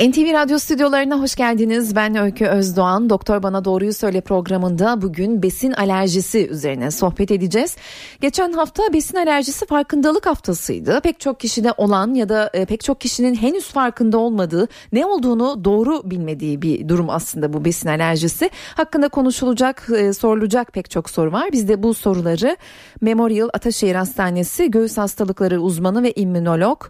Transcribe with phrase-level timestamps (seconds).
[0.00, 1.96] NTV Radyo stüdyolarına hoş geldiniz.
[1.96, 3.10] Ben Öykü Özdoğan.
[3.10, 7.76] Doktor Bana Doğruyu Söyle programında bugün besin alerjisi üzerine sohbet edeceğiz.
[8.20, 11.00] Geçen hafta besin alerjisi farkındalık haftasıydı.
[11.00, 15.64] Pek çok kişide olan ya da e, pek çok kişinin henüz farkında olmadığı, ne olduğunu
[15.64, 18.50] doğru bilmediği bir durum aslında bu besin alerjisi.
[18.76, 21.48] Hakkında konuşulacak, e, sorulacak pek çok soru var.
[21.52, 22.56] Biz de bu soruları
[23.00, 26.82] Memorial Ataşehir Hastanesi göğüs hastalıkları uzmanı ve immünolog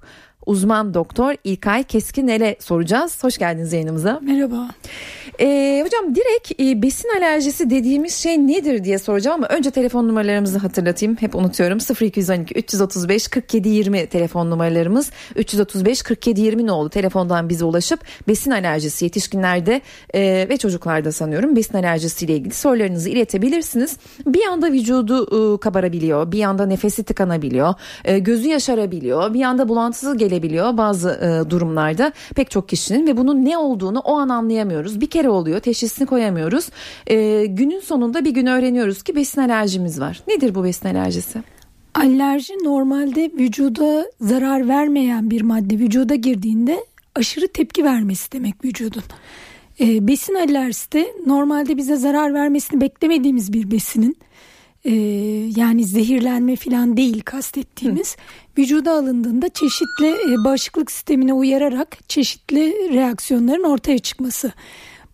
[0.47, 3.25] uzman doktor İlkay Keskinel'e soracağız.
[3.25, 4.21] Hoş geldiniz yayınımıza.
[4.23, 4.69] Merhaba.
[5.41, 10.59] Ee, hocam direkt e, besin alerjisi dediğimiz şey nedir diye soracağım ama önce telefon numaralarımızı
[10.59, 11.17] hatırlatayım.
[11.21, 11.79] Hep unutuyorum.
[12.01, 15.11] 0212 335 47 20 telefon numaralarımız.
[15.37, 16.89] 335 47 20 ne oldu?
[16.89, 19.81] Telefondan bize ulaşıp besin alerjisi yetişkinlerde
[20.15, 23.97] e, ve çocuklarda sanıyorum besin alerjisiyle ilgili sorularınızı iletebilirsiniz.
[24.27, 26.33] Bir anda vücudu e, kabarabiliyor.
[26.33, 27.75] Bir anda nefesi tıkanabiliyor.
[28.05, 29.35] E, gözü yaşarabiliyor.
[29.35, 34.17] Bir anda bulantısı gelebiliyor bazı e, durumlarda pek çok kişinin ve bunun ne olduğunu o
[34.19, 35.01] an anlayamıyoruz.
[35.01, 36.69] Bir kere oluyor teşhisini koyamıyoruz.
[37.07, 40.23] E, günün sonunda bir gün öğreniyoruz ki besin alerjimiz var.
[40.29, 41.43] Nedir bu besin alerjisi?
[41.95, 49.03] Alerji normalde vücuda zarar vermeyen bir madde vücuda girdiğinde aşırı tepki vermesi demek vücudun.
[49.81, 54.17] E, besin alerjisi de normalde bize zarar vermesini beklemediğimiz bir besinin
[54.85, 54.93] e,
[55.57, 58.21] yani zehirlenme falan değil kastettiğimiz Hı.
[58.59, 64.53] vücuda alındığında çeşitli e, bağışıklık sistemine uyararak çeşitli reaksiyonların ortaya çıkması.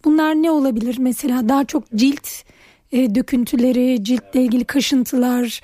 [0.04, 0.96] Bunlar ne olabilir?
[0.98, 2.28] Mesela daha çok cilt
[2.92, 5.60] e, döküntüleri, ciltle ilgili kaşıntılar,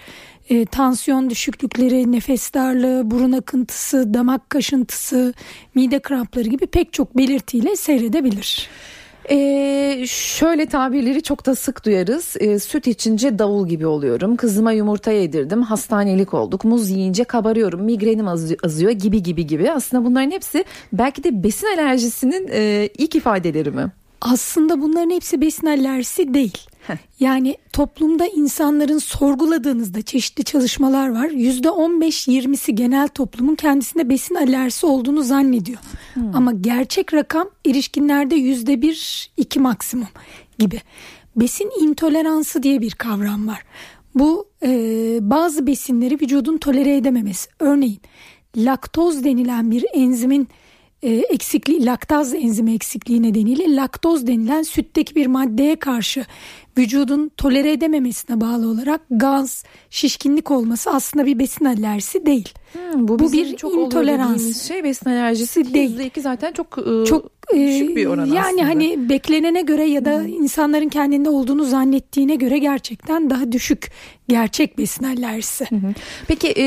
[0.51, 5.35] e, tansiyon düşüklükleri, nefes darlığı, burun akıntısı, damak kaşıntısı,
[5.75, 8.69] mide krampları gibi pek çok belirtiyle seyredebilir.
[9.31, 12.37] Ee, şöyle tabirleri çok da sık duyarız.
[12.41, 14.37] Ee, süt içince davul gibi oluyorum.
[14.37, 15.63] Kızıma yumurta yedirdim.
[15.63, 16.65] Hastanelik olduk.
[16.65, 17.83] Muz yiyince kabarıyorum.
[17.83, 18.29] Migrenim
[18.63, 19.71] azıyor gibi gibi gibi.
[19.73, 23.93] Aslında bunların hepsi belki de besin alerjisinin e, ilk ifadeleri mi?
[24.25, 26.59] Aslında bunların hepsi besin alerjisi değil.
[27.21, 31.29] Yani toplumda insanların sorguladığınızda çeşitli çalışmalar var.
[31.29, 35.79] Yüzde 15-20'si genel toplumun kendisinde besin alerjisi olduğunu zannediyor.
[36.15, 36.37] Hmm.
[36.37, 40.09] Ama gerçek rakam erişkinlerde yüzde bir iki maksimum
[40.59, 40.81] gibi.
[41.37, 43.63] Besin intoleransı diye bir kavram var.
[44.15, 44.69] Bu e,
[45.21, 47.51] bazı besinleri vücudun tolere edememesi.
[47.59, 48.01] Örneğin
[48.57, 50.49] laktoz denilen bir enzimin
[51.05, 56.27] eksikliği laktaz enzimi eksikliği nedeniyle laktoz denilen sütteki bir maddeye karşı
[56.79, 62.49] vücudun tolere edememesine bağlı olarak gaz, şişkinlik olması aslında bir besin alerjisi değil.
[62.73, 64.69] Hmm, bu, bu bir çok intolerans.
[64.69, 65.99] Şey besin alerjisi değil.
[65.99, 68.67] %2 zaten çok e, çok e, düşük bir oran yani aslında.
[68.67, 70.29] hani beklenene göre ya da hmm.
[70.29, 73.91] insanların kendinde olduğunu zannettiğine göre gerçekten daha düşük
[74.29, 75.65] gerçek besin alerjisi.
[75.65, 75.77] Hı
[76.29, 76.65] Peki e,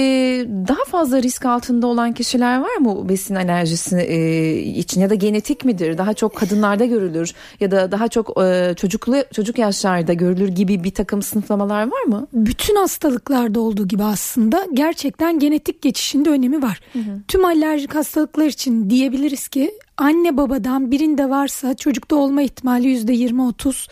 [0.68, 5.66] daha fazla risk altında olan kişiler var mı besin alerjisi e, için ya da genetik
[5.66, 5.98] midir?
[5.98, 10.92] Daha çok kadınlarda görülür ya da daha çok e, çocuklu çocuk yaşlarda görülür gibi bir
[10.92, 12.28] takım sınıflamalar var mı?
[12.34, 16.80] Bütün hastalıklarda olduğu gibi aslında gerçekten genetik geçişinde önemi var.
[16.94, 17.22] Hı hı.
[17.28, 23.42] Tüm alerjik hastalıklar için diyebiliriz ki anne babadan birinde varsa çocukta olma ihtimali yüzde yirmi
[23.42, 23.88] otuz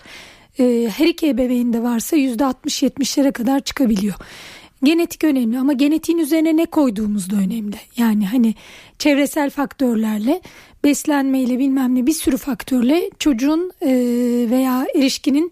[0.59, 4.15] e, her iki ebeveynde varsa yüzde 60-70'lere kadar çıkabiliyor.
[4.83, 7.75] Genetik önemli ama genetiğin üzerine ne koyduğumuz da önemli.
[7.97, 8.55] Yani hani
[8.99, 10.41] çevresel faktörlerle
[10.83, 13.89] beslenmeyle bilmem ne bir sürü faktörle çocuğun e,
[14.49, 15.51] veya erişkinin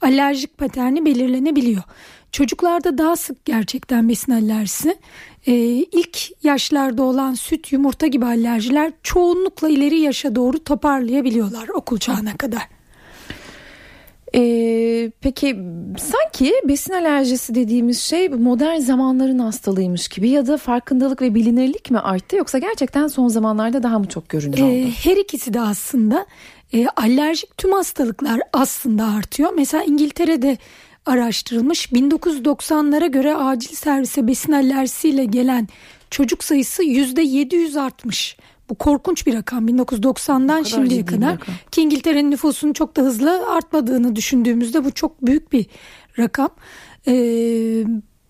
[0.00, 1.82] alerjik paterni belirlenebiliyor.
[2.34, 4.96] Çocuklarda daha sık gerçekten besin alerjisi.
[5.46, 5.54] Ee,
[5.92, 12.62] ilk yaşlarda olan süt, yumurta gibi alerjiler çoğunlukla ileri yaşa doğru toparlayabiliyorlar okul çağına kadar.
[14.34, 15.56] Ee, peki
[15.98, 21.98] sanki besin alerjisi dediğimiz şey modern zamanların hastalığıymış gibi ya da farkındalık ve bilinirlik mi
[21.98, 24.70] arttı yoksa gerçekten son zamanlarda daha mı çok görünür oldu?
[24.70, 26.26] Ee, her ikisi de aslında
[26.72, 29.52] e, alerjik tüm hastalıklar aslında artıyor.
[29.56, 30.58] Mesela İngiltere'de
[31.06, 35.68] araştırılmış 1990'lara göre acil servise besin alerjisiyle gelen
[36.10, 38.36] çocuk sayısı %700 artmış.
[38.70, 41.38] Bu korkunç bir rakam 1990'dan şimdiye kadar
[41.70, 45.66] ki İngiltere'nin nüfusunun çok da hızlı artmadığını düşündüğümüzde bu çok büyük bir
[46.18, 46.50] rakam.
[47.06, 47.84] Ee,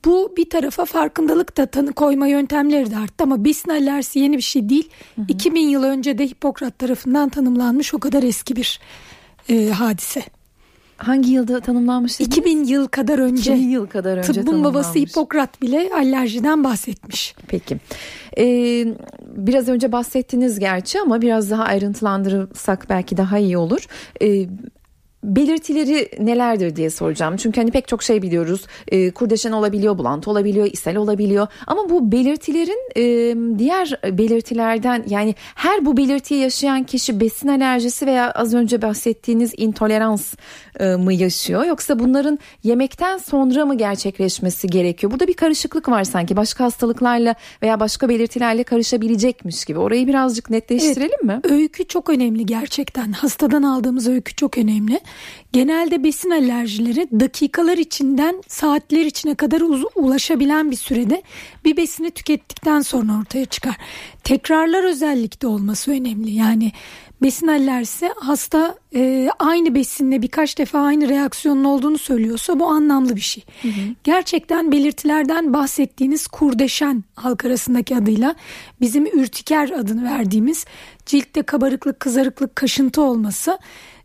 [0.04, 4.42] bu bir tarafa farkındalık da tanı koyma yöntemleri de arttı ama besin alerjisi yeni bir
[4.42, 4.88] şey değil.
[5.14, 5.26] Hı hı.
[5.28, 8.80] 2000 yıl önce de Hipokrat tarafından tanımlanmış o kadar eski bir
[9.48, 10.22] e, hadise.
[10.96, 12.20] Hangi yılda tanımlanmış?
[12.20, 13.52] 2000 yıl kadar önce.
[13.52, 17.34] 2000 yıl kadar önce Tıbbın babası Hipokrat bile alerjiden bahsetmiş.
[17.48, 17.78] Peki.
[18.38, 18.86] Ee,
[19.36, 23.86] biraz önce bahsettiniz gerçi ama biraz daha ayrıntılandırırsak belki daha iyi olur.
[24.22, 24.46] Ee,
[25.24, 27.36] belirtileri nelerdir diye soracağım.
[27.36, 28.66] Çünkü hani pek çok şey biliyoruz.
[28.88, 31.46] E, kurdeşen olabiliyor, bulantı olabiliyor, ishal olabiliyor.
[31.66, 33.04] Ama bu belirtilerin e,
[33.58, 40.34] diğer belirtilerden yani her bu belirtiyi yaşayan kişi besin alerjisi veya az önce bahsettiğiniz intolerans
[40.80, 41.64] e, mı yaşıyor?
[41.64, 45.12] Yoksa bunların yemekten sonra mı gerçekleşmesi gerekiyor?
[45.12, 46.36] Burada bir karışıklık var sanki.
[46.36, 49.78] Başka hastalıklarla veya başka belirtilerle karışabilecekmiş gibi.
[49.78, 51.54] Orayı birazcık netleştirelim evet, mi?
[51.54, 53.12] Öykü çok önemli gerçekten.
[53.12, 55.00] Hastadan aldığımız öykü çok önemli.
[55.52, 59.62] Genelde besin alerjileri dakikalar içinden saatler içine kadar
[59.94, 61.22] ulaşabilen bir sürede
[61.64, 63.76] bir besini tükettikten sonra ortaya çıkar.
[64.24, 66.30] Tekrarlar özellikle olması önemli.
[66.30, 66.72] Yani
[67.22, 73.20] besin alerjisi hasta e, aynı besinle birkaç defa aynı reaksiyonun olduğunu söylüyorsa bu anlamlı bir
[73.20, 73.44] şey.
[73.62, 73.94] Hı hı.
[74.04, 78.34] Gerçekten belirtilerden bahsettiğiniz kurdeşen halk arasındaki adıyla
[78.80, 80.64] bizim ürtiker adını verdiğimiz
[81.06, 83.58] ciltte kabarıklık, kızarıklık, kaşıntı olması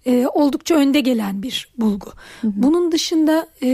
[0.05, 2.11] e, oldukça önde gelen bir bulgu.
[2.41, 2.51] Hı hı.
[2.55, 3.67] Bunun dışında e,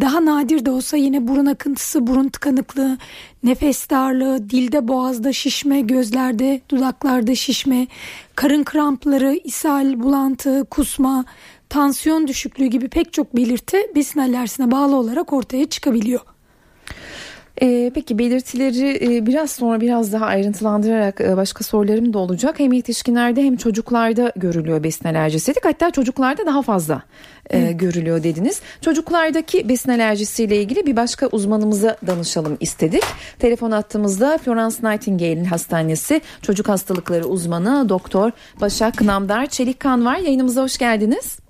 [0.00, 2.98] daha nadir de olsa yine burun akıntısı, burun tıkanıklığı,
[3.42, 7.86] nefes darlığı, dilde boğazda şişme, gözlerde, dudaklarda şişme,
[8.34, 11.24] karın krampları, ishal, bulantı, kusma,
[11.68, 16.20] tansiyon düşüklüğü gibi pek çok belirti besin alerjisine bağlı olarak ortaya çıkabiliyor.
[17.62, 22.58] Ee, peki belirtileri e, biraz sonra biraz daha ayrıntılandırarak e, başka sorularım da olacak.
[22.58, 25.64] Hem yetişkinlerde hem çocuklarda görülüyor besin alerjisi dedik.
[25.64, 27.02] Hatta çocuklarda daha fazla
[27.50, 28.60] e, görülüyor dediniz.
[28.80, 33.04] Çocuklardaki besin alerjisiyle ilgili bir başka uzmanımıza danışalım istedik.
[33.38, 40.16] Telefon attığımızda Florence Nightingale Hastanesi Çocuk Hastalıkları uzmanı Doktor Başak Namdar Çelikkan var.
[40.16, 41.47] Yayınımıza hoş geldiniz.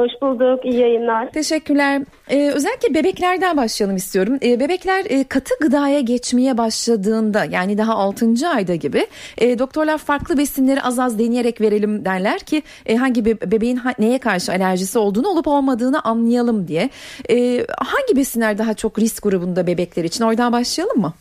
[0.00, 0.64] Hoş bulduk.
[0.64, 1.30] İyi yayınlar.
[1.30, 2.02] Teşekkürler.
[2.30, 4.38] Ee, özellikle bebeklerden başlayalım istiyorum.
[4.42, 8.26] Ee, bebekler e, katı gıdaya geçmeye başladığında yani daha 6.
[8.54, 9.06] ayda gibi
[9.38, 13.94] e, doktorlar farklı besinleri az az deneyerek verelim derler ki e, hangi be- bebeğin ha-
[13.98, 16.90] neye karşı alerjisi olduğunu olup olmadığını anlayalım diye.
[17.30, 17.36] E,
[17.78, 20.24] hangi besinler daha çok risk grubunda bebekler için?
[20.24, 21.12] Oradan başlayalım mı?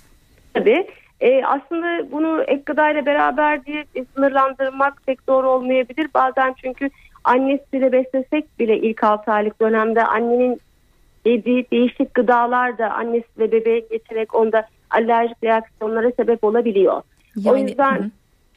[0.54, 0.88] Tabii.
[1.22, 3.86] E, aslında bunu ek gıdayla beraber diye
[4.16, 6.08] sınırlandırmak pek doğru olmayabilir.
[6.14, 6.90] Bazen çünkü
[7.30, 10.62] annesiyle beslesek bile ilk 6 aylık dönemde annenin
[11.26, 17.02] yediği değişik gıdalar da annesi ve bebeğe geçerek onda alerjik reaksiyonlara sebep olabiliyor.
[17.36, 18.10] Yani, o yüzden hı.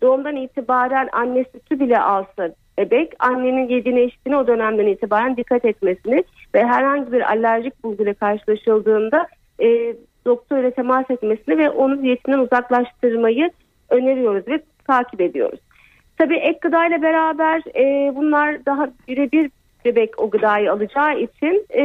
[0.03, 6.25] doğumdan itibaren anne sütü bile alsa bebek annenin yediğine içtiğine o dönemden itibaren dikkat etmesini
[6.55, 9.27] ve herhangi bir alerjik bulguyla karşılaşıldığında
[9.61, 9.97] e,
[10.27, 13.51] doktor ile temas etmesini ve onu diyetinden uzaklaştırmayı
[13.91, 15.61] öneriyoruz ve takip ediyoruz.
[16.19, 19.51] Tabii ek gıdayla beraber e, bunlar daha birebir
[19.85, 21.83] bebek o gıdayı alacağı için e,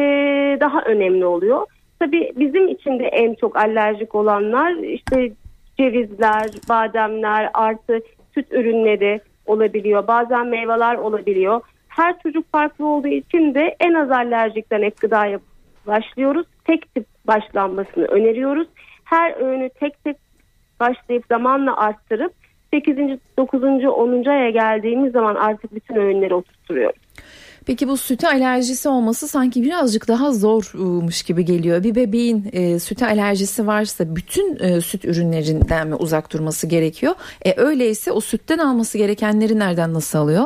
[0.59, 1.65] daha önemli oluyor.
[2.00, 5.31] Tabii bizim için de en çok alerjik olanlar işte
[5.77, 8.01] cevizler, bademler artı
[8.33, 10.07] süt ürünleri olabiliyor.
[10.07, 11.62] Bazen meyveler olabiliyor.
[11.88, 15.39] Her çocuk farklı olduğu için de en az alerjikten ek gıdaya
[15.88, 16.47] başlıyoruz.
[16.65, 18.68] Tek tip başlanmasını öneriyoruz.
[19.03, 20.18] Her öğünü tek tek
[20.80, 22.33] başlayıp zamanla arttırıp
[22.74, 22.98] 8.
[23.38, 23.64] 9.
[23.64, 24.25] 10.
[24.25, 26.96] aya geldiğimiz zaman artık bütün öğünleri oturtuyoruz.
[27.68, 31.84] Peki bu süte alerjisi olması sanki birazcık daha zormuş gibi geliyor.
[31.84, 37.14] Bir bebeğin e, süte alerjisi varsa bütün e, süt ürünlerinden mi uzak durması gerekiyor?
[37.46, 40.44] E, öyleyse o sütten alması gerekenleri nereden nasıl alıyor?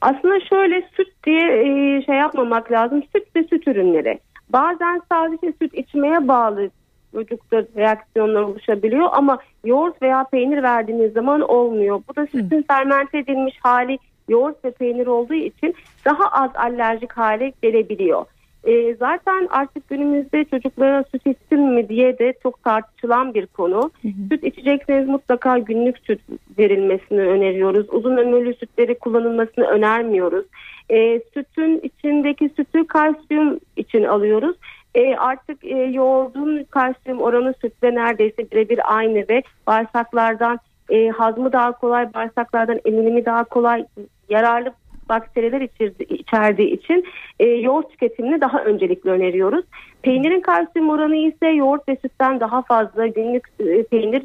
[0.00, 3.02] Aslında şöyle süt diye e, şey yapmamak lazım.
[3.16, 4.18] Süt ve süt ürünleri.
[4.48, 6.70] Bazen sadece süt içmeye bağlı
[7.12, 12.02] çocukta reaksiyonlar oluşabiliyor ama yoğurt veya peynir verdiğiniz zaman olmuyor.
[12.08, 13.98] Bu da sütün fermente edilmiş hali
[14.28, 15.74] yoğurt ve peynir olduğu için
[16.04, 18.24] daha az alerjik hale gelebiliyor.
[18.64, 23.90] E, zaten artık günümüzde çocuklara süt içsin mi diye de çok tartışılan bir konu.
[24.02, 24.28] Hı hı.
[24.30, 26.20] Süt içecekseniz mutlaka günlük süt
[26.58, 27.86] verilmesini öneriyoruz.
[27.90, 30.44] Uzun ömürlü sütleri kullanılmasını önermiyoruz.
[30.90, 34.56] E, sütün içindeki sütü kalsiyum için alıyoruz.
[34.98, 40.58] E, artık e, yoğurdun kalsiyum oranı sütle neredeyse birebir aynı ve bağırsaklardan
[40.90, 43.86] e, hazmı daha kolay, bağırsaklardan emilimi daha kolay,
[44.28, 44.72] yararlı
[45.08, 47.04] bakteriler içirdi, içerdiği için
[47.40, 49.64] e, yoğurt tüketimini daha öncelikli öneriyoruz.
[50.02, 54.22] Peynirin kalsiyum oranı ise yoğurt ve sütten daha fazla günlük e, peynir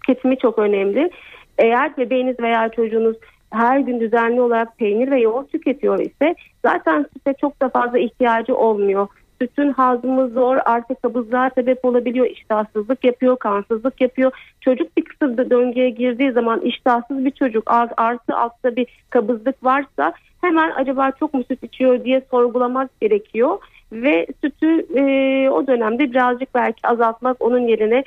[0.00, 1.10] tüketimi çok önemli.
[1.58, 3.16] Eğer bebeğiniz veya çocuğunuz
[3.50, 8.56] her gün düzenli olarak peynir ve yoğurt tüketiyor ise zaten süte çok da fazla ihtiyacı
[8.56, 9.08] olmuyor.
[9.42, 14.32] Sütün hazmı zor, artık kabızlığa sebep olabiliyor, iştahsızlık yapıyor, kansızlık yapıyor.
[14.60, 20.70] Çocuk bir kısır döngüye girdiği zaman iştahsız bir çocuk artı altta bir kabızlık varsa hemen
[20.76, 23.58] acaba çok mu süt içiyor diye sorgulamak gerekiyor.
[23.92, 25.02] Ve sütü e,
[25.50, 28.04] o dönemde birazcık belki azaltmak onun yerine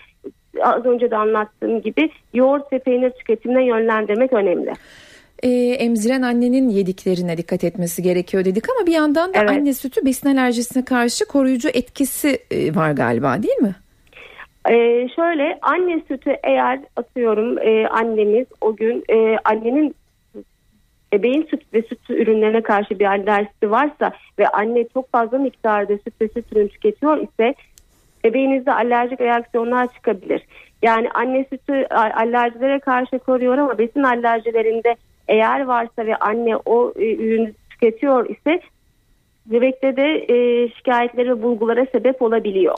[0.62, 4.74] az önce de anlattığım gibi yoğurt ve peynir tüketimine yönlendirmek önemli.
[5.44, 9.50] E, emziren annenin yediklerine dikkat etmesi gerekiyor dedik ama bir yandan da Evet.
[9.50, 13.76] anne sütü besin alerjisine karşı koruyucu etkisi e, var galiba değil mi?
[14.70, 19.96] Ee, şöyle anne sütü eğer atıyorum e, annemiz o gün e, annenin
[21.14, 26.22] bebeğin süt ve süt ürünlerine karşı bir alerjisi varsa ve anne çok fazla miktarda süt
[26.22, 27.56] ve süt ürün tüketiyor ise
[28.24, 30.42] bebeğinizde alerjik reaksiyonlar çıkabilir.
[30.82, 34.96] Yani anne sütü alerjilere karşı koruyor ama besin alerjilerinde
[35.28, 38.62] eğer varsa ve anne o e, ürünü tüketiyor ise
[39.46, 42.76] bebekte de e, şikayetleri ve bulgulara sebep olabiliyor.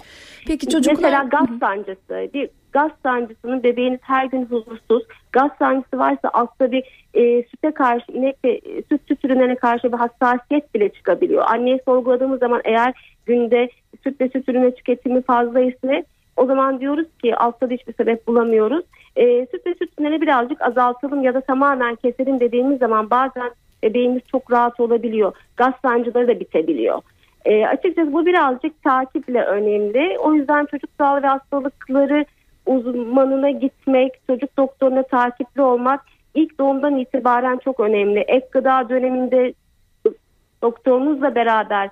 [0.47, 2.33] Peki çocuklar Mesela gaz sancısı.
[2.33, 5.03] Bir gaz sancısının bebeğiniz her gün huzursuz.
[5.31, 6.83] Gaz sancısı varsa altta bir
[7.13, 11.43] e, süte karşı inek ve e, süt süt ürünlerine karşı bir hassasiyet bile çıkabiliyor.
[11.47, 12.93] Anneyi sorguladığımız zaman eğer
[13.25, 13.69] günde
[14.03, 18.27] süt ve süt ürünü tüketimi fazla ise o zaman diyoruz ki altta da hiçbir sebep
[18.27, 18.85] bulamıyoruz.
[19.15, 23.51] E, süt ve süt ürünlerini birazcık azaltalım ya da tamamen keselim dediğimiz zaman bazen
[23.83, 25.33] bebeğimiz çok rahat olabiliyor.
[25.57, 27.01] Gaz sancıları da bitebiliyor.
[27.45, 30.19] E, açıkçası bu birazcık takiple önemli.
[30.19, 32.25] O yüzden çocuk sağlığı ve hastalıkları
[32.65, 36.01] uzmanına gitmek, çocuk doktoruna takipli olmak
[36.35, 38.19] ilk doğumdan itibaren çok önemli.
[38.19, 39.53] Ek gıda döneminde
[40.61, 41.89] doktorunuzla beraber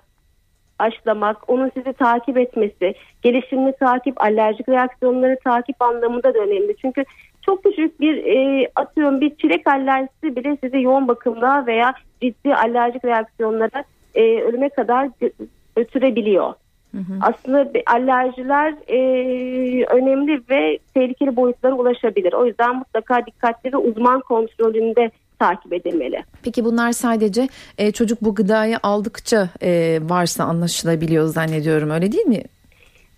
[0.84, 6.76] aşılamak, onun sizi takip etmesi, gelişimini takip, alerjik reaksiyonları takip anlamında da önemli.
[6.82, 7.04] Çünkü
[7.42, 13.06] çok küçük bir e, atıyorum bir çilek alerjisi bile sizi yoğun bakımda veya ciddi alerjik
[13.06, 13.84] reaksiyonlara
[14.16, 16.54] e, ölüme kadar gö- götürebiliyor.
[17.22, 18.98] Aslında bir- alerjiler e,
[19.86, 22.34] önemli ve tehlikeli boyutlara ulaşabilir.
[22.34, 25.12] O yüzden mutlaka dikkatli ve uzman kontrolünde
[25.44, 26.24] takip edilmeli.
[26.44, 27.48] Peki bunlar sadece
[27.78, 32.44] e, çocuk bu gıdayı aldıkça e, varsa anlaşılabiliyor zannediyorum öyle değil mi?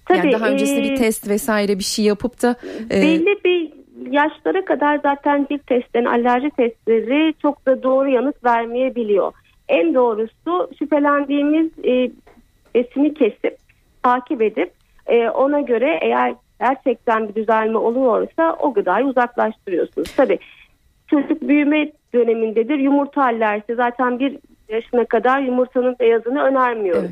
[0.09, 2.55] yani daha öncesinde bir e, test vesaire bir şey yapıp da
[2.91, 3.71] e, Belli bir
[4.11, 9.33] yaşlara kadar zaten cilt testlerin, alerji testleri çok da doğru yanıt vermeyebiliyor.
[9.67, 12.11] En doğrusu şüphelendiğimiz e,
[12.75, 13.57] besini kesip
[14.03, 14.71] takip edip
[15.07, 20.15] e, ona göre eğer gerçekten bir düzelme oluyorsa o gıdayı uzaklaştırıyorsunuz.
[20.15, 20.39] Tabii
[21.07, 22.79] çocuk büyüme dönemindedir.
[22.79, 24.37] Yumurta alerjisi zaten bir
[24.69, 27.11] yaşına kadar yumurtanın beyazını önermiyoruz.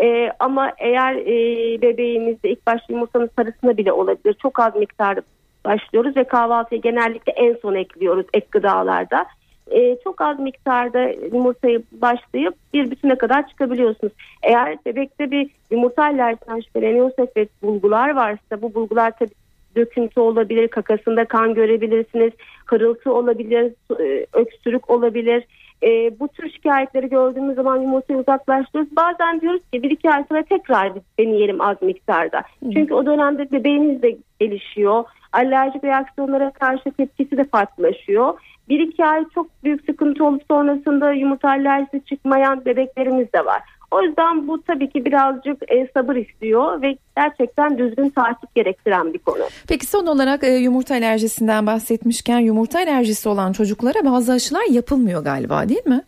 [0.00, 4.36] Ee, ama eğer e, bebeğimizde ilk başta yumurtanın sarısına bile olabilir.
[4.42, 5.22] Çok az miktarda
[5.64, 9.26] başlıyoruz ve kahvaltıya genellikle en son ekliyoruz ek gıdalarda.
[9.70, 14.12] Ee, çok az miktarda yumurtayı başlayıp bir bütüne kadar çıkabiliyorsunuz.
[14.42, 19.41] Eğer bebekte bir yumurta alerjisinden şüpheleniyorsak ve bulgular varsa bu bulgular tabii
[19.76, 22.32] döküntü olabilir, kakasında kan görebilirsiniz,
[22.66, 25.44] hırıltı olabilir, e, öksürük olabilir.
[25.82, 28.96] E, bu tür şikayetleri gördüğümüz zaman yumurtayı uzaklaştırıyoruz.
[28.96, 32.42] Bazen diyoruz ki bir iki ay sonra tekrar bir deneyelim az miktarda.
[32.72, 35.04] Çünkü o dönemde bebeğiniz de gelişiyor.
[35.32, 38.34] Alerjik reaksiyonlara karşı tepkisi de farklılaşıyor.
[38.68, 43.62] Bir iki ay çok büyük sıkıntı olup sonrasında yumurta alerjisi çıkmayan bebeklerimiz de var.
[43.92, 49.18] O yüzden bu tabii ki birazcık e, sabır istiyor ve gerçekten düzgün takip gerektiren bir
[49.18, 49.42] konu.
[49.68, 55.68] Peki son olarak e, yumurta alerjisinden bahsetmişken yumurta alerjisi olan çocuklara bazı aşılar yapılmıyor galiba
[55.68, 56.02] değil mi?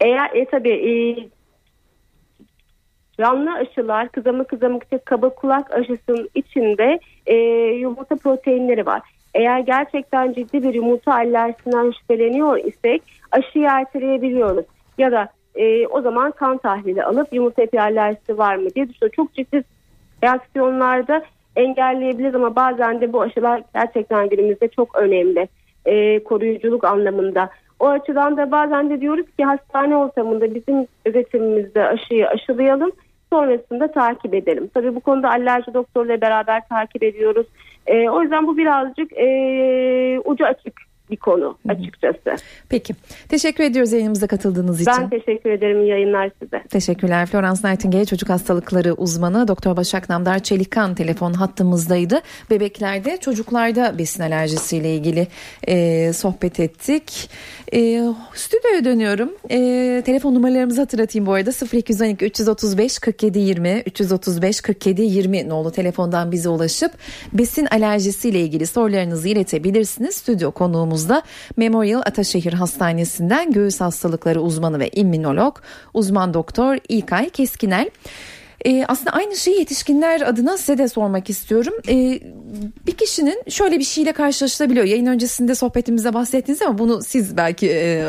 [0.00, 0.92] Eğer e, tabii e,
[3.18, 7.34] canlı aşılar kızamık kızamık işte kaba kulak aşısının içinde e,
[7.80, 9.02] yumurta proteinleri var.
[9.34, 13.02] Eğer gerçekten ciddi bir yumurta alerjisinden şüpheleniyor isek
[13.32, 14.64] aşıyı erteleyebiliyoruz.
[14.98, 19.16] Ya da e, o zaman kan tahlili alıp yumurta epi alerjisi var mı diye düşünüyoruz.
[19.16, 19.64] Çok ciddi
[20.24, 21.22] reaksiyonlarda
[21.56, 25.48] engelleyebiliriz ama bazen de bu aşılar gerçekten günümüzde çok önemli
[25.86, 27.50] e, koruyuculuk anlamında.
[27.80, 32.92] O açıdan da bazen de diyoruz ki hastane ortamında bizim üretimimizde aşıyı aşılayalım
[33.32, 34.70] sonrasında takip edelim.
[34.74, 37.46] Tabii bu konuda alerji doktoruyla beraber takip ediyoruz.
[37.86, 42.44] E, o yüzden bu birazcık e, ucu açık bir konu açıkçası.
[42.68, 42.94] Peki.
[43.28, 44.92] Teşekkür ediyoruz yayınımıza katıldığınız için.
[45.00, 45.82] Ben teşekkür ederim.
[45.82, 46.62] İyi yayınlar size.
[46.70, 47.26] Teşekkürler.
[47.26, 52.20] Florence Nightingale çocuk hastalıkları uzmanı Doktor Başak Namdar Çelikan telefon hattımızdaydı.
[52.50, 55.26] Bebeklerde çocuklarda besin alerjisiyle ilgili
[55.68, 57.30] e, sohbet ettik.
[57.72, 58.02] E,
[58.34, 59.32] stüdyoya dönüyorum.
[59.50, 66.32] E, telefon numaralarımızı hatırlatayım bu arada 0212 335 47 20 335 47 20 nolu telefondan
[66.32, 66.92] bize ulaşıp
[67.32, 70.14] besin alerjisiyle ilgili sorularınızı iletebilirsiniz.
[70.14, 70.50] Stüdyo
[71.00, 71.22] konuğumuzda
[71.56, 75.58] Memorial Ataşehir Hastanesi'nden göğüs hastalıkları uzmanı ve immünolog
[75.94, 77.90] uzman doktor İlkay Keskinel.
[78.64, 81.74] E, aslında aynı şeyi yetişkinler adına size de sormak istiyorum.
[81.88, 82.20] E,
[82.86, 84.86] bir kişinin şöyle bir şeyle karşılaşılabiliyor.
[84.86, 88.04] Yayın öncesinde sohbetimizde bahsettiniz ama bunu siz belki e,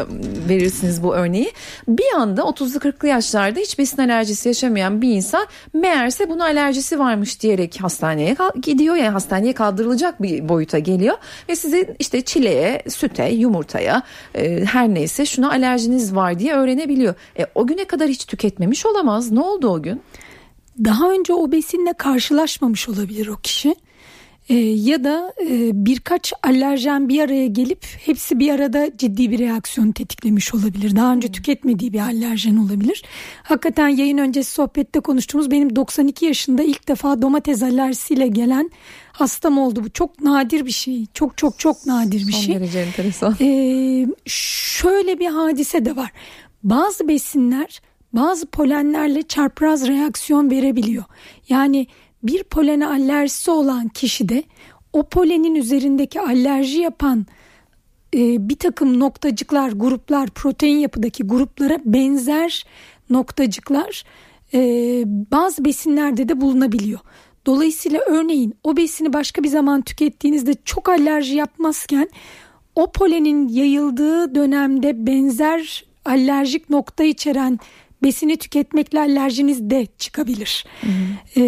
[0.49, 1.51] verirsiniz bu örneği.
[1.87, 7.41] Bir anda 30'lu 40'lı yaşlarda hiç besin alerjisi yaşamayan bir insan meğerse buna alerjisi varmış
[7.41, 8.95] diyerek hastaneye gidiyor.
[8.95, 11.17] Yani hastaneye kaldırılacak bir boyuta geliyor
[11.49, 14.03] ve size işte çileğe, süte, yumurtaya
[14.35, 17.15] e, her neyse şuna alerjiniz var diye öğrenebiliyor.
[17.39, 19.31] E, o güne kadar hiç tüketmemiş olamaz.
[19.31, 20.01] Ne oldu o gün?
[20.83, 23.75] Daha önce o besinle karşılaşmamış olabilir o kişi.
[24.49, 29.91] Ee, ya da e, birkaç alerjen bir araya gelip hepsi bir arada ciddi bir reaksiyon
[29.91, 30.95] tetiklemiş olabilir.
[30.95, 31.33] Daha önce hmm.
[31.33, 33.03] tüketmediği bir alerjen olabilir.
[33.43, 38.71] Hakikaten yayın öncesi sohbette konuştuğumuz benim 92 yaşında ilk defa domates alerjisiyle gelen
[39.11, 39.83] hastam oldu.
[39.83, 41.05] Bu çok nadir bir şey.
[41.13, 42.53] Çok çok çok nadir bir Son şey.
[42.53, 43.35] Son derece enteresan.
[43.41, 46.11] Ee, şöyle bir hadise de var.
[46.63, 47.81] Bazı besinler
[48.13, 51.03] bazı polenlerle çarpraz reaksiyon verebiliyor.
[51.49, 51.87] Yani
[52.23, 54.43] bir polene alerjisi olan kişide
[54.93, 57.25] o polenin üzerindeki alerji yapan
[58.13, 62.65] e, bir takım noktacıklar, gruplar, protein yapıdaki gruplara benzer
[63.09, 64.03] noktacıklar
[64.53, 64.59] e,
[65.31, 66.99] bazı besinlerde de bulunabiliyor.
[67.45, 72.09] Dolayısıyla örneğin o besini başka bir zaman tükettiğinizde çok alerji yapmazken
[72.75, 77.59] o polenin yayıldığı dönemde benzer alerjik nokta içeren
[78.03, 80.65] besini tüketmekle alerjiniz de çıkabilir.
[81.37, 81.41] Ee,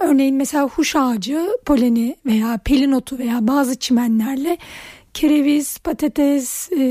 [0.00, 4.58] örneğin mesela huş ağacı poleni veya pelin otu veya bazı çimenlerle
[5.14, 6.84] kereviz, patates, e,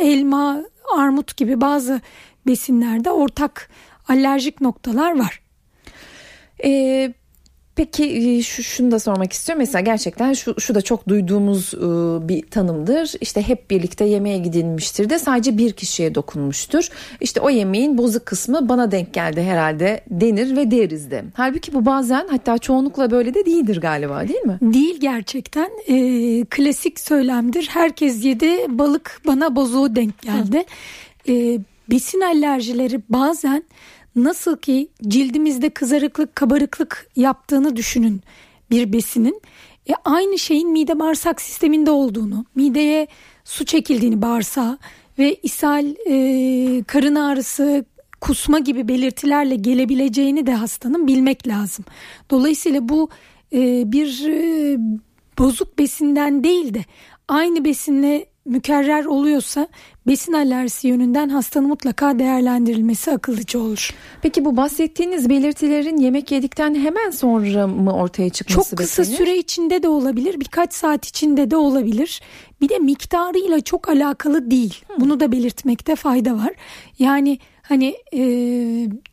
[0.00, 0.62] elma,
[0.96, 2.00] armut gibi bazı
[2.46, 3.70] besinlerde ortak
[4.08, 5.42] alerjik noktalar var.
[6.64, 7.12] Ee,
[7.76, 9.58] Peki e, şu, şunu da sormak istiyorum.
[9.58, 11.78] Mesela gerçekten şu, şu da çok duyduğumuz e,
[12.28, 13.12] bir tanımdır.
[13.20, 16.88] İşte hep birlikte yemeğe gidilmiştir de sadece bir kişiye dokunmuştur.
[17.20, 21.24] İşte o yemeğin bozuk kısmı bana denk geldi herhalde denir ve deriz de.
[21.34, 24.58] Halbuki bu bazen hatta çoğunlukla böyle de değildir galiba değil mi?
[24.62, 25.70] Değil gerçekten.
[25.88, 25.96] E,
[26.44, 27.68] klasik söylemdir.
[27.70, 30.64] Herkes yedi balık bana bozuğu denk geldi.
[31.28, 31.58] E,
[31.90, 33.64] besin alerjileri bazen
[34.16, 38.20] nasıl ki cildimizde kızarıklık, kabarıklık yaptığını düşünün
[38.70, 39.42] bir besinin.
[39.90, 43.06] E aynı şeyin mide bağırsak sisteminde olduğunu, mideye
[43.44, 44.78] su çekildiğini bağırsağa
[45.18, 47.84] ve ishal, e, karın ağrısı,
[48.20, 51.84] kusma gibi belirtilerle gelebileceğini de hastanın bilmek lazım.
[52.30, 53.08] Dolayısıyla bu
[53.52, 54.78] e, bir e,
[55.38, 56.84] bozuk besinden değil de
[57.28, 59.68] aynı besinle mükerrer oluyorsa
[60.06, 63.90] besin alerjisi yönünden hastanın mutlaka değerlendirilmesi akıllıca olur.
[64.22, 69.18] Peki bu bahsettiğiniz belirtilerin yemek yedikten hemen sonra mı ortaya çıkması Çok kısa beklenir?
[69.18, 72.20] süre içinde de olabilir, birkaç saat içinde de olabilir.
[72.60, 74.84] Bir de miktarıyla çok alakalı değil.
[74.86, 74.96] Hmm.
[75.00, 76.52] Bunu da belirtmekte fayda var.
[76.98, 78.22] Yani hani e,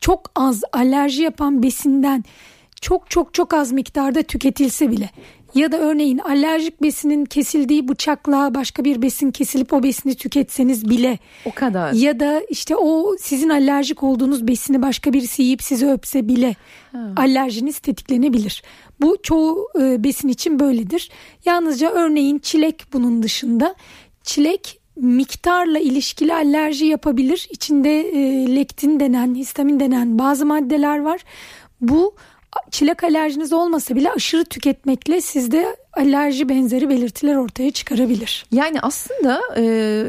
[0.02, 2.24] çok az alerji yapan besinden
[2.82, 5.10] çok çok çok az miktarda tüketilse bile
[5.56, 11.20] ya da örneğin alerjik besinin kesildiği bıçakla başka bir besin kesilip o besini tüketseniz bile
[11.46, 16.28] o kadar ya da işte o sizin alerjik olduğunuz besini başka birisi yiyip sizi öpse
[16.28, 16.56] bile
[16.92, 17.14] ha.
[17.18, 18.64] alerjiniz tetiklenebilir.
[19.02, 21.10] Bu çoğu e, besin için böyledir.
[21.46, 23.76] Yalnızca örneğin çilek bunun dışında
[24.24, 27.48] çilek miktarla ilişkili alerji yapabilir.
[27.52, 31.22] İçinde e, lektin denen, histamin denen bazı maddeler var.
[31.82, 32.16] Bu
[32.72, 38.46] çilek alerjiniz olmasa bile aşırı tüketmekle sizde alerji benzeri belirtiler ortaya çıkarabilir.
[38.52, 39.64] Yani aslında e,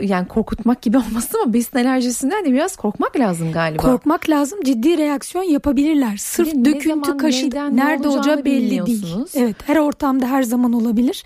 [0.06, 3.82] yani korkutmak gibi olmasın ama besin alerjisinden de biraz korkmak lazım galiba.
[3.82, 4.62] Korkmak lazım.
[4.64, 6.16] Ciddi reaksiyon yapabilirler.
[6.16, 9.06] Sırf ne döküntü zaman, kaşı neyden, nerede olacağı belli değil.
[9.34, 11.24] Evet, her ortamda her zaman olabilir.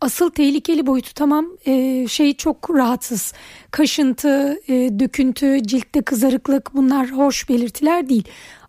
[0.00, 3.32] Asıl tehlikeli boyutu tamam e, şey çok rahatsız.
[3.70, 8.24] Kaşıntı, e, döküntü, ciltte kızarıklık bunlar hoş belirtiler değil.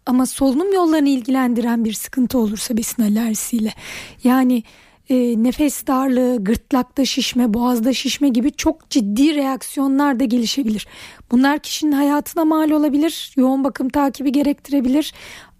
[0.07, 3.73] Ama solunum yollarını ilgilendiren bir sıkıntı olursa besin alerjisiyle
[4.23, 4.63] yani
[5.09, 10.87] e, nefes darlığı, gırtlakta şişme, boğazda şişme gibi çok ciddi reaksiyonlar da gelişebilir.
[11.31, 15.13] Bunlar kişinin hayatına mal olabilir, yoğun bakım takibi gerektirebilir,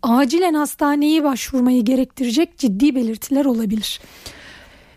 [0.04, 4.00] acilen hastaneye başvurmayı gerektirecek ciddi belirtiler olabilir.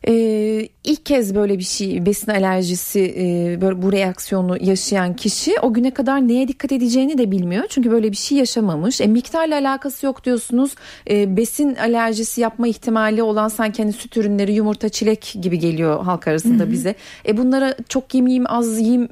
[0.09, 5.75] Ee, ilk kez böyle bir şey besin alerjisi e, böyle bu reaksiyonu yaşayan kişi o
[5.75, 7.65] güne kadar neye dikkat edeceğini de bilmiyor.
[7.69, 9.01] Çünkü böyle bir şey yaşamamış.
[9.01, 10.75] E, miktarla alakası yok diyorsunuz.
[11.11, 16.29] E, besin alerjisi yapma ihtimali olan sanki hani süt ürünleri, yumurta, çilek gibi geliyor halk
[16.29, 16.73] arasında Hı-hı.
[16.73, 16.95] bize.
[17.29, 19.09] E, bunlara çok yemeyeyim, az yiyeyim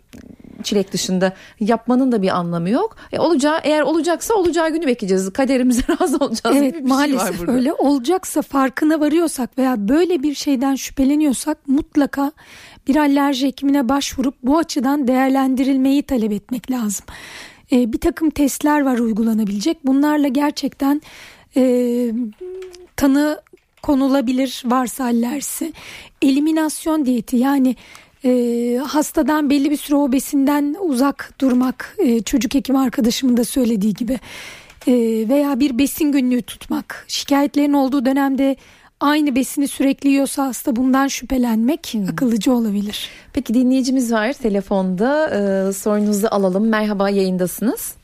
[0.62, 2.96] çilek dışında yapmanın da bir anlamı yok.
[3.12, 5.32] E, olacağı eğer olacaksa olacağı günü bekleyeceğiz.
[5.32, 6.56] Kaderimize razı olacağız.
[6.56, 7.52] Evet bir maalesef şey var burada.
[7.52, 12.32] öyle olacaksa farkına varıyorsak veya böyle bir şeyden şüpheleniyorsak mutlaka
[12.88, 17.06] bir alerji hekimine başvurup bu açıdan değerlendirilmeyi talep etmek lazım.
[17.72, 19.86] E, bir takım testler var uygulanabilecek.
[19.86, 21.02] Bunlarla gerçekten
[21.56, 22.12] e,
[22.96, 23.40] tanı
[23.82, 25.72] konulabilir varsa alerjisi.
[26.22, 27.76] Eliminasyon diyeti yani
[28.24, 33.94] e, hastadan belli bir süre o besinden uzak durmak e, çocuk hekim arkadaşımın da söylediği
[33.94, 34.18] gibi
[34.86, 34.92] e,
[35.28, 38.56] veya bir besin günlüğü tutmak şikayetlerin olduğu dönemde
[39.00, 42.08] aynı besini sürekli yiyorsa hasta bundan şüphelenmek hmm.
[42.08, 43.10] akıllıcı olabilir.
[43.32, 47.94] Peki dinleyicimiz var telefonda ee, sorunuzu alalım merhaba yayındasınız.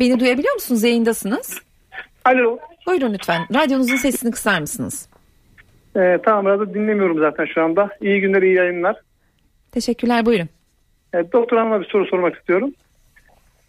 [0.00, 1.54] Beni duyabiliyor musunuz yayındasınız?
[2.24, 2.58] Alo.
[2.86, 5.08] Buyurun lütfen radyonuzun sesini kısar mısınız?
[5.96, 7.88] Ee, tamam radyo dinlemiyorum zaten şu anda.
[8.00, 8.96] İyi günler iyi yayınlar.
[9.72, 10.48] Teşekkürler buyurun.
[11.12, 12.72] Evet, doktor hanıma bir soru sormak istiyorum.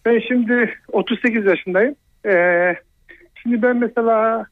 [0.06, 1.96] Ben şimdi 38 yaşındayım.
[2.26, 2.76] Ee,
[3.44, 4.46] şimdi ben mesela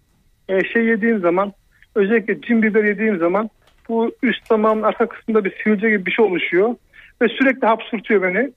[0.50, 1.54] e, şey yediğim zaman
[1.96, 3.50] özellikle cin biber yediğim zaman
[3.90, 6.76] bu üst damağımın arka kısmında bir sivilce gibi bir şey oluşuyor.
[7.22, 8.52] Ve sürekli hapsurtuyor beni.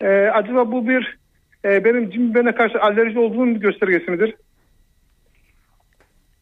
[0.00, 1.18] Ee, acaba bu bir
[1.64, 4.34] e, benim cin biberine karşı alerji olduğunun bir göstergesi midir?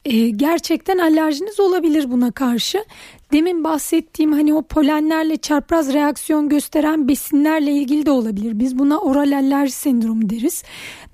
[0.08, 2.84] E, gerçekten alerjiniz olabilir buna karşı.
[3.32, 8.58] Demin bahsettiğim hani o polenlerle çarpraz reaksiyon gösteren besinlerle ilgili de olabilir.
[8.58, 10.62] Biz buna oral alerji sendromu deriz.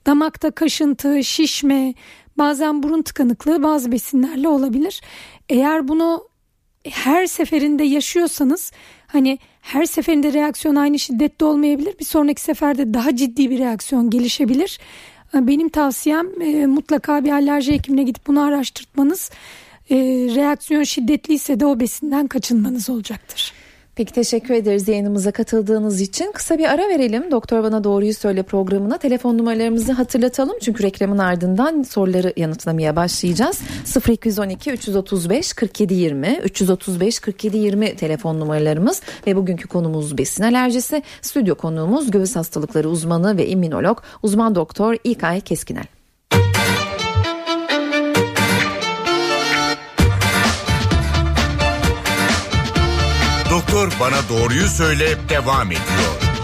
[0.07, 1.95] Damakta kaşıntı, şişme,
[2.39, 5.01] bazen burun tıkanıklığı bazı besinlerle olabilir.
[5.49, 6.29] Eğer bunu
[6.91, 8.73] her seferinde yaşıyorsanız
[9.07, 11.99] hani her seferinde reaksiyon aynı şiddette olmayabilir.
[11.99, 14.79] Bir sonraki seferde daha ciddi bir reaksiyon gelişebilir.
[15.35, 19.31] Benim tavsiyem e, mutlaka bir alerji hekimine gidip bunu araştırtmanız.
[19.91, 19.97] E,
[20.35, 23.53] reaksiyon şiddetliyse de o besinden kaçınmanız olacaktır.
[23.97, 26.33] Peki teşekkür ederiz yayınımıza katıldığınız için.
[26.33, 27.31] Kısa bir ara verelim.
[27.31, 28.99] Doktor Bana Doğruyu Söyle programına.
[28.99, 30.57] Telefon numaralarımızı hatırlatalım.
[30.61, 33.61] Çünkü reklamın ardından soruları yanıtlamaya başlayacağız.
[34.09, 41.03] 0212 335 47 20 335 47 20 telefon numaralarımız ve bugünkü konumuz besin alerjisi.
[41.23, 45.94] Stüdyo konuğumuz göğüs hastalıkları uzmanı ve immünolog uzman doktor İlkay Keskinel.
[53.85, 56.35] Doktor Bana Doğruyu Söyle devam ediyor.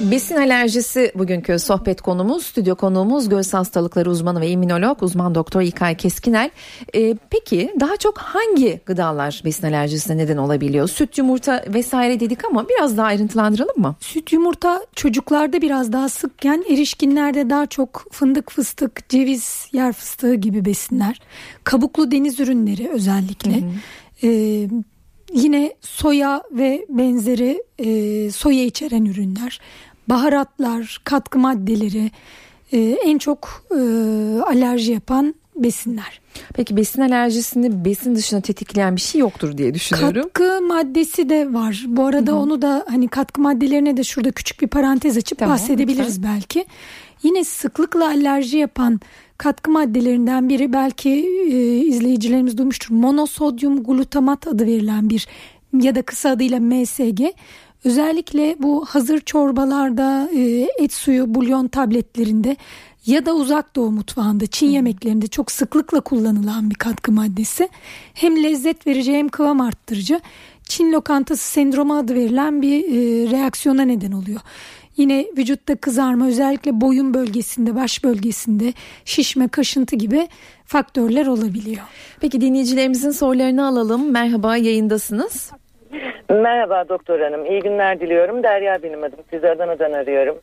[0.00, 5.96] Besin alerjisi bugünkü sohbet konumuz, stüdyo konuğumuz göğüs hastalıkları uzmanı ve immünolog uzman doktor İlkay
[5.96, 6.50] Keskinel.
[6.94, 10.88] Ee, peki daha çok hangi gıdalar besin alerjisine neden olabiliyor?
[10.88, 13.96] Süt, yumurta vesaire dedik ama biraz daha ayrıntılandıralım mı?
[14.00, 20.64] Süt, yumurta çocuklarda biraz daha sıkken erişkinlerde daha çok fındık, fıstık, ceviz, yer fıstığı gibi
[20.64, 21.20] besinler.
[21.64, 23.60] Kabuklu deniz ürünleri özellikle.
[23.60, 23.70] Hı hı.
[24.24, 24.68] Ee,
[25.34, 29.60] yine soya ve benzeri e, soya içeren ürünler,
[30.08, 32.10] baharatlar, katkı maddeleri
[32.72, 33.76] e, en çok e,
[34.42, 36.20] alerji yapan besinler.
[36.54, 40.22] Peki besin alerjisini besin dışına tetikleyen bir şey yoktur diye düşünüyorum.
[40.22, 41.84] Katkı maddesi de var.
[41.86, 42.40] Bu arada Hı-hı.
[42.40, 46.34] onu da hani katkı maddelerine de şurada küçük bir parantez açıp tamam, bahsedebiliriz lütfen.
[46.34, 46.66] belki.
[47.22, 49.00] Yine sıklıkla alerji yapan
[49.42, 51.10] katkı maddelerinden biri belki
[51.50, 52.94] e, izleyicilerimiz duymuştur.
[52.94, 55.26] Monosodyum glutamat adı verilen bir
[55.80, 57.20] ya da kısa adıyla MSG.
[57.84, 62.56] Özellikle bu hazır çorbalarda, e, et suyu, bulyon tabletlerinde
[63.06, 64.74] ya da uzak doğu mutfağında, Çin hmm.
[64.74, 67.68] yemeklerinde çok sıklıkla kullanılan bir katkı maddesi.
[68.14, 70.20] Hem lezzet verici hem kıvam arttırıcı.
[70.64, 74.40] Çin lokantası sendromu adı verilen bir e, reaksiyona neden oluyor.
[74.96, 78.64] Yine vücutta kızarma özellikle boyun bölgesinde, baş bölgesinde
[79.04, 80.28] şişme, kaşıntı gibi
[80.66, 81.82] faktörler olabiliyor.
[82.20, 84.12] Peki dinleyicilerimizin sorularını alalım.
[84.12, 85.52] Merhaba yayındasınız.
[86.30, 87.46] Merhaba doktor hanım.
[87.46, 88.42] İyi günler diliyorum.
[88.42, 89.18] Derya benim adım.
[89.30, 90.38] Sizi Adana'dan arıyorum.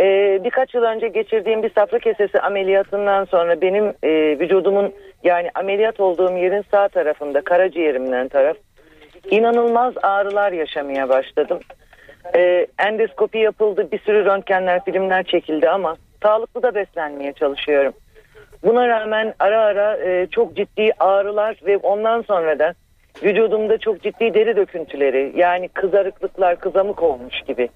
[0.00, 4.92] Ee, birkaç yıl önce geçirdiğim bir safra kesesi ameliyatından sonra benim e, vücudumun
[5.24, 8.56] yani ameliyat olduğum yerin sağ tarafında karaciğerimden taraf
[9.30, 11.58] inanılmaz ağrılar yaşamaya başladım.
[12.34, 17.92] E, endoskopi yapıldı, bir sürü röntgenler, filmler çekildi ama sağlıklı da beslenmeye çalışıyorum.
[18.64, 22.74] Buna rağmen ara ara e, çok ciddi ağrılar ve ondan sonra da
[23.22, 27.68] vücudumda çok ciddi deri döküntüleri yani kızarıklıklar kızamık olmuş gibi.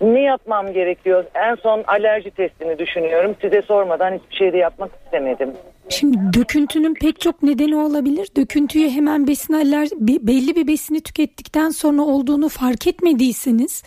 [0.00, 1.24] Ne yapmam gerekiyor?
[1.34, 3.36] En son alerji testini düşünüyorum.
[3.40, 5.52] Size sormadan hiçbir şey de yapmak istemedim.
[5.88, 8.28] Şimdi döküntünün pek çok nedeni olabilir.
[8.36, 13.82] Döküntüyü hemen besin alerji belli bir besini tükettikten sonra olduğunu fark etmediyseniz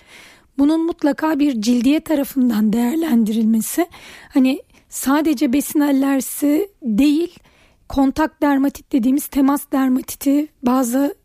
[0.58, 3.88] bunun mutlaka bir cildiye tarafından değerlendirilmesi
[4.34, 7.40] hani sadece besin alerjisi değil
[7.90, 11.16] kontak dermatit dediğimiz temas dermatiti bazı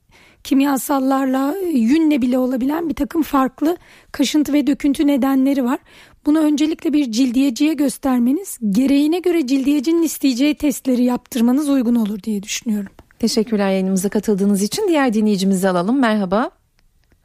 [0.47, 3.77] kimyasallarla yünle bile olabilen bir takım farklı
[4.13, 5.79] kaşıntı ve döküntü nedenleri var.
[6.27, 12.93] Bunu öncelikle bir cildiyeciye göstermeniz, gereğine göre cildiyecinin isteyeceği testleri yaptırmanız uygun olur diye düşünüyorum.
[13.19, 14.89] Teşekkürler yayınımıza katıldığınız için.
[14.89, 16.01] Diğer dinleyicimizi alalım.
[16.01, 16.51] Merhaba.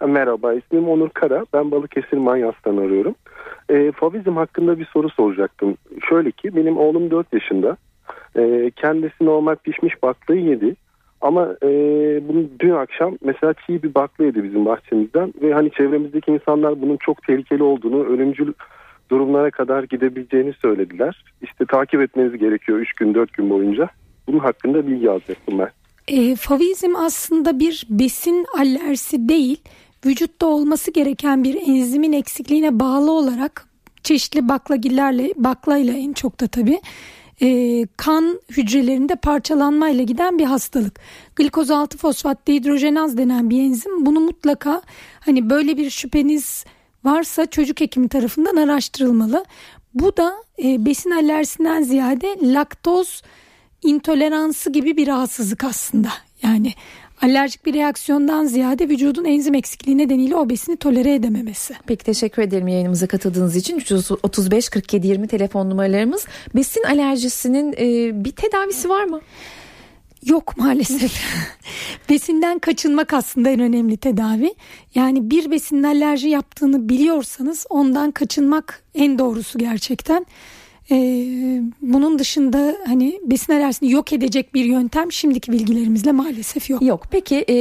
[0.07, 1.45] Merhaba ismim Onur Kara.
[1.53, 3.15] Ben Balıkesir Manyas'tan arıyorum.
[3.69, 5.77] E, fabizm hakkında bir soru soracaktım.
[6.09, 7.77] Şöyle ki benim oğlum 4 yaşında.
[8.35, 10.75] E, kendisi normal pişmiş baklayı yedi.
[11.21, 11.67] Ama e,
[12.27, 15.33] bunu dün akşam mesela çiğ bir bakla yedi bizim bahçemizden.
[15.41, 18.53] Ve hani çevremizdeki insanlar bunun çok tehlikeli olduğunu, ölümcül
[19.11, 21.23] durumlara kadar gidebileceğini söylediler.
[21.41, 23.89] İşte takip etmeniz gerekiyor 3 gün 4 gün boyunca.
[24.27, 25.69] Bunun hakkında bilgi alacaktım ben.
[26.07, 29.61] E, favizm aslında bir besin alerjisi değil,
[30.05, 33.65] vücutta olması gereken bir enzimin eksikliğine bağlı olarak
[34.03, 36.79] çeşitli baklagillerle, baklayla en çok da tabii
[37.41, 40.99] e, kan hücrelerinde parçalanmayla giden bir hastalık.
[41.35, 44.81] Glikoz 6 fosfat dehidrojenaz denen bir enzim bunu mutlaka
[45.19, 46.65] hani böyle bir şüpheniz
[47.03, 49.45] varsa çocuk hekimi tarafından araştırılmalı.
[49.93, 53.21] Bu da e, besin alerjisinden ziyade laktoz
[53.83, 56.09] intoleransı gibi bir rahatsızlık aslında.
[56.43, 56.73] Yani
[57.21, 61.75] alerjik bir reaksiyondan ziyade vücudun enzim eksikliği nedeniyle o besini tolere edememesi.
[61.87, 63.77] Peki teşekkür ederim yayınımıza katıldığınız için.
[63.77, 66.27] 335 47 20 telefon numaralarımız.
[66.55, 69.21] Besin alerjisinin e, bir tedavisi var mı?
[70.25, 71.23] Yok maalesef.
[72.09, 74.53] Besinden kaçınmak aslında en önemli tedavi.
[74.95, 80.25] Yani bir besinin alerji yaptığını biliyorsanız ondan kaçınmak en doğrusu gerçekten.
[80.91, 86.81] Ee, bunun dışında hani besin alerjisini yok edecek bir yöntem şimdiki bilgilerimizle maalesef yok.
[86.81, 87.03] Yok.
[87.11, 87.53] Peki e,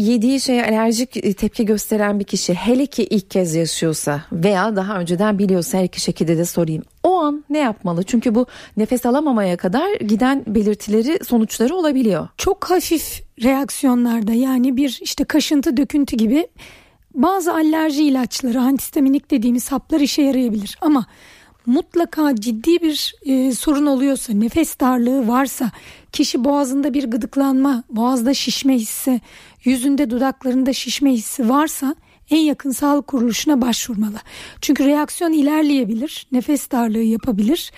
[0.00, 5.38] yediği şeye alerjik tepki gösteren bir kişi hele ki ilk kez yaşıyorsa veya daha önceden
[5.38, 6.82] biliyorsa her iki şekilde de sorayım.
[7.02, 8.02] O an ne yapmalı?
[8.02, 12.28] Çünkü bu nefes alamamaya kadar giden belirtileri sonuçları olabiliyor.
[12.36, 16.46] Çok hafif reaksiyonlarda yani bir işte kaşıntı döküntü gibi
[17.14, 21.06] bazı alerji ilaçları antistaminik dediğimiz haplar işe yarayabilir ama
[21.66, 25.70] mutlaka ciddi bir e, sorun oluyorsa, nefes darlığı varsa,
[26.12, 29.20] kişi boğazında bir gıdıklanma, boğazda şişme hissi,
[29.64, 31.94] yüzünde dudaklarında şişme hissi varsa
[32.30, 34.16] en yakın sağlık kuruluşuna başvurmalı.
[34.60, 37.72] Çünkü reaksiyon ilerleyebilir, nefes darlığı yapabilir,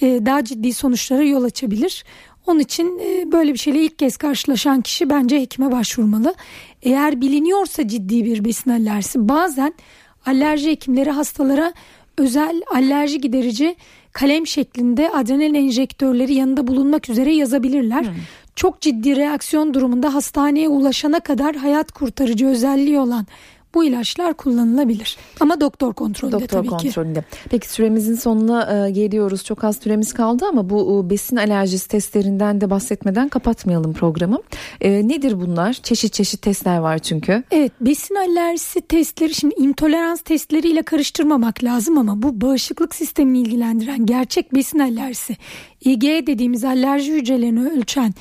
[0.00, 2.04] e, daha ciddi sonuçlara yol açabilir.
[2.46, 6.34] Onun için e, böyle bir şeyle ilk kez karşılaşan kişi bence hekime başvurmalı.
[6.82, 9.74] Eğer biliniyorsa ciddi bir besin alerjisi bazen
[10.26, 11.72] alerji hekimleri hastalara
[12.18, 13.76] özel alerji giderici
[14.12, 18.04] kalem şeklinde adrenalin enjektörleri yanında bulunmak üzere yazabilirler.
[18.04, 18.14] Hmm.
[18.56, 23.26] Çok ciddi reaksiyon durumunda hastaneye ulaşana kadar hayat kurtarıcı özelliği olan
[23.74, 25.16] bu ilaçlar kullanılabilir.
[25.40, 27.20] Ama doktor kontrolünde doktor tabii kontrolünde.
[27.20, 27.26] ki.
[27.50, 29.44] Peki süremizin sonuna e, geliyoruz.
[29.44, 34.38] Çok az süremiz kaldı ama bu e, besin alerjisi testlerinden de bahsetmeden kapatmayalım programı.
[34.80, 35.72] E, nedir bunlar?
[35.72, 37.42] Çeşit çeşit testler var çünkü.
[37.50, 44.54] Evet besin alerjisi testleri şimdi intolerans testleriyle karıştırmamak lazım ama bu bağışıklık sistemini ilgilendiren gerçek
[44.54, 45.36] besin alerjisi
[45.84, 48.14] IgE dediğimiz alerji hücrelerini ölçen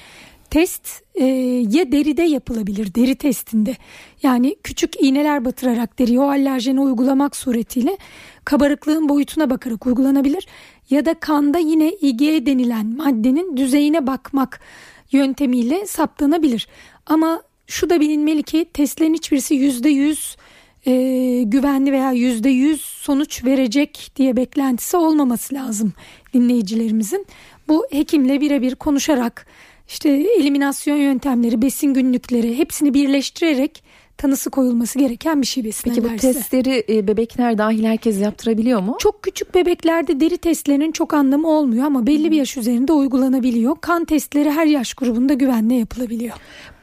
[0.51, 1.25] test e,
[1.69, 3.75] ya deride yapılabilir deri testinde.
[4.23, 7.97] Yani küçük iğneler batırarak deriye o alerjeni uygulamak suretiyle
[8.45, 10.47] kabarıklığın boyutuna bakarak uygulanabilir.
[10.89, 14.59] Ya da kanda yine IgE denilen maddenin düzeyine bakmak
[15.11, 16.67] yöntemiyle saptanabilir.
[17.05, 20.37] Ama şu da bilinmeli ki testlerin hiçbirisi yüzde yüz
[20.85, 20.91] e,
[21.43, 25.93] güvenli veya yüzde yüz sonuç verecek diye beklentisi olmaması lazım
[26.33, 27.25] dinleyicilerimizin.
[27.67, 29.45] Bu hekimle birebir konuşarak
[29.91, 33.83] işte eliminasyon yöntemleri, besin günlükleri hepsini birleştirerek
[34.17, 38.95] tanısı koyulması gereken bir şey besin Peki bu testleri e, bebekler dahil herkes yaptırabiliyor mu?
[38.99, 43.75] Çok küçük bebeklerde deri testlerinin çok anlamı olmuyor ama belli bir yaş üzerinde uygulanabiliyor.
[43.81, 46.33] Kan testleri her yaş grubunda güvenle yapılabiliyor.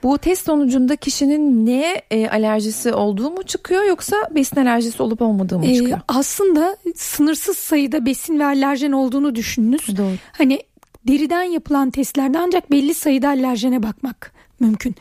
[0.03, 5.59] Bu test sonucunda kişinin neye e, alerjisi olduğu mu çıkıyor yoksa besin alerjisi olup olmadığı
[5.59, 5.99] mı e, çıkıyor?
[5.99, 9.97] Ee, aslında sınırsız sayıda besin ve alerjen olduğunu düşününüz.
[9.97, 10.13] Doğru.
[10.33, 10.63] Hani
[11.09, 14.95] deriden yapılan testlerde ancak belli sayıda alerjene bakmak mümkün.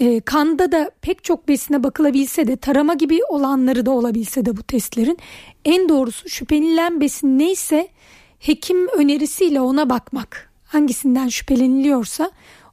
[0.00, 4.62] E, kanda da pek çok besine bakılabilse de tarama gibi olanları da olabilse de bu
[4.62, 5.18] testlerin
[5.64, 7.88] en doğrusu şüphenilen besin neyse
[8.38, 10.50] hekim önerisiyle ona bakmak.
[10.64, 12.30] Hangisinden şüpheleniliyorsa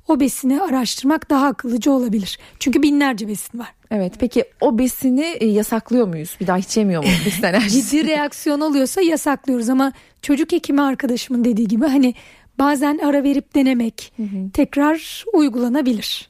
[0.08, 2.40] o besini araştırmak daha akıllıca olabilir.
[2.60, 3.74] Çünkü binlerce besin var.
[3.92, 6.38] Evet peki o besini e, yasaklıyor muyuz?
[6.42, 7.90] Bir daha hiç yemiyor mu besin alerjisi?
[7.90, 12.14] Ciddi reaksiyon oluyorsa yasaklıyoruz ama çocuk hekimi arkadaşımın dediği gibi hani
[12.60, 14.52] bazen ara verip denemek hı hı.
[14.54, 16.30] tekrar uygulanabilir.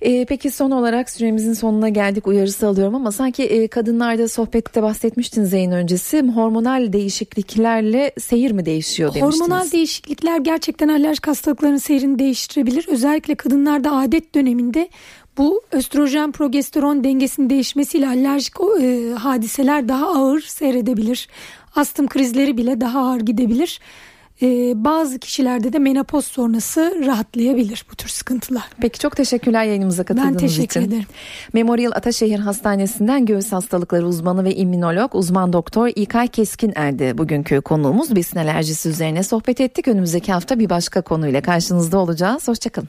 [0.00, 5.52] E, peki son olarak süremizin sonuna geldik uyarısı alıyorum ama sanki e, kadınlarda sohbette bahsetmiştiniz
[5.52, 9.40] yayın öncesi hormonal değişikliklerle seyir mi değişiyor demiştiniz.
[9.40, 12.88] Hormonal değişiklikler gerçekten alerjik hastalıkların seyrini değiştirebilir.
[12.88, 14.88] Özellikle kadınlarda adet döneminde
[15.38, 21.28] bu östrojen progesteron dengesinin değişmesiyle alerjik e, hadiseler daha ağır seyredebilir.
[21.76, 23.80] Astım krizleri bile daha ağır gidebilir.
[24.42, 28.62] E, bazı kişilerde de menopoz sonrası rahatlayabilir bu tür sıkıntılar.
[28.80, 30.90] Peki çok teşekkürler yayınımıza katıldığınız Ben teşekkür için.
[30.90, 31.06] ederim.
[31.52, 38.16] Memorial Ataşehir Hastanesi'nden göğüs hastalıkları uzmanı ve immünolog uzman doktor İlkay Keskin erdi bugünkü konuğumuz.
[38.16, 39.88] Besin alerjisi üzerine sohbet ettik.
[39.88, 42.48] Önümüzdeki hafta bir başka konuyla karşınızda olacağız.
[42.48, 42.88] Hoşçakalın.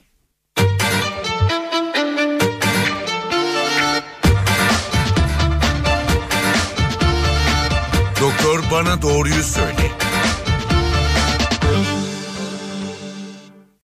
[8.21, 10.08] Doktor bana doğruyu söyle.